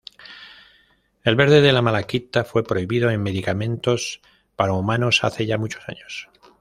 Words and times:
El 1.23 1.35
verde 1.35 1.61
de 1.61 1.79
malaquita 1.79 2.43
fue 2.43 2.63
prohibido 2.63 3.11
en 3.11 3.21
medicamentos 3.21 4.19
para 4.55 4.73
humanos 4.73 5.23
hace 5.23 5.45
ya 5.45 5.59
muchos 5.59 5.87
años. 5.87 6.27